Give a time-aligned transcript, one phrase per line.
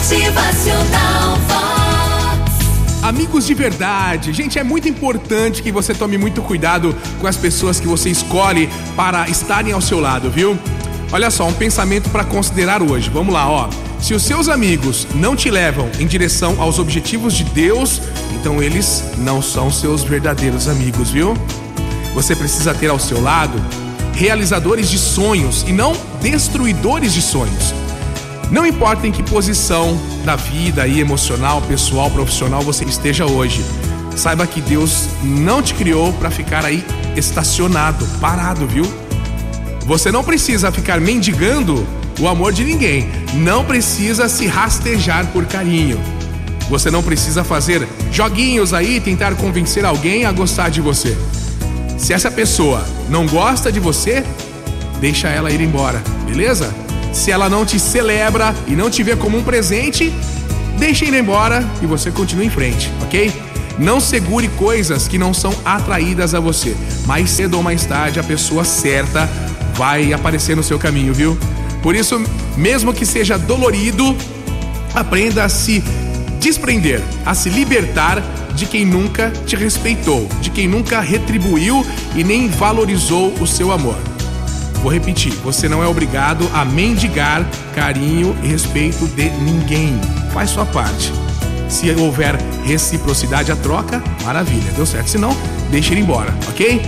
[0.00, 3.02] Motivacional Vox.
[3.02, 7.78] Amigos de verdade, gente, é muito importante que você tome muito cuidado com as pessoas
[7.78, 8.66] que você escolhe
[8.96, 10.58] para estarem ao seu lado, viu?
[11.12, 13.10] Olha só, um pensamento para considerar hoje.
[13.10, 13.68] Vamos lá, ó.
[14.00, 18.00] Se os seus amigos não te levam em direção aos objetivos de Deus,
[18.40, 21.36] então eles não são seus verdadeiros amigos, viu?
[22.14, 23.62] Você precisa ter ao seu lado
[24.14, 25.92] realizadores de sonhos e não
[26.22, 27.74] destruidores de sonhos.
[28.50, 33.64] Não importa em que posição da vida aí, emocional, pessoal, profissional você esteja hoje,
[34.16, 36.84] saiba que Deus não te criou para ficar aí
[37.16, 38.84] estacionado, parado, viu?
[39.86, 41.86] Você não precisa ficar mendigando
[42.18, 46.00] o amor de ninguém, não precisa se rastejar por carinho.
[46.68, 51.16] Você não precisa fazer joguinhos aí, tentar convencer alguém a gostar de você.
[51.96, 54.24] Se essa pessoa não gosta de você,
[55.00, 56.72] deixa ela ir embora, beleza?
[57.12, 60.12] Se ela não te celebra e não te vê como um presente,
[60.78, 63.32] deixa ir embora e você continua em frente, ok?
[63.78, 66.76] Não segure coisas que não são atraídas a você.
[67.06, 69.28] Mais cedo ou mais tarde, a pessoa certa
[69.74, 71.36] vai aparecer no seu caminho, viu?
[71.82, 72.22] Por isso,
[72.56, 74.14] mesmo que seja dolorido,
[74.94, 75.82] aprenda a se
[76.38, 78.22] desprender, a se libertar
[78.54, 83.96] de quem nunca te respeitou, de quem nunca retribuiu e nem valorizou o seu amor.
[84.82, 89.98] Vou repetir: você não é obrigado a mendigar carinho e respeito de ninguém.
[90.32, 91.12] Faz sua parte.
[91.68, 95.08] Se houver reciprocidade a troca, maravilha, deu certo.
[95.08, 95.36] Se não,
[95.70, 96.80] deixa ele embora, ok?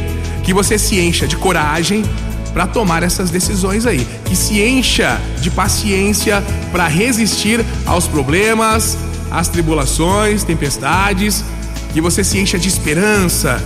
[0.43, 2.05] Que você se encha de coragem
[2.53, 4.07] para tomar essas decisões aí.
[4.25, 8.99] Que se encha de paciência para resistir aos problemas,
[9.31, 11.45] às tribulações, tempestades
[11.93, 13.63] que você se encha de esperança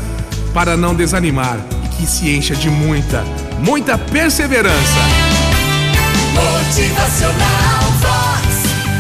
[0.52, 3.24] para não desanimar e que se encha de muita,
[3.58, 5.00] muita perseverança.
[6.34, 8.46] Motivacional Vox.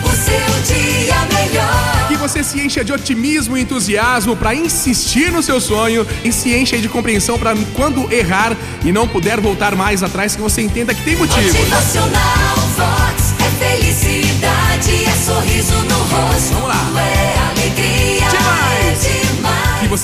[0.04, 2.08] O seu dia melhor.
[2.08, 6.54] Que você se encha de otimismo e entusiasmo para insistir no seu sonho e se
[6.54, 10.94] encha de compreensão para quando errar e não puder voltar mais atrás, que você entenda
[10.94, 11.58] que tem motivo.
[11.58, 13.34] Motivacional Vox.
[13.38, 16.55] É felicidade, é sorriso no rosto.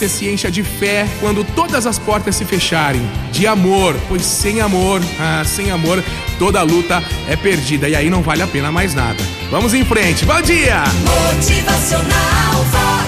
[0.02, 3.00] Você se encha de fé quando todas as portas se fecharem.
[3.30, 6.02] De amor, pois sem amor, ah, sem amor,
[6.40, 9.22] toda luta é perdida e aí não vale a pena mais nada.
[9.48, 10.24] Vamos em frente.
[10.24, 10.82] Bom dia!
[11.36, 13.01] Motivacional.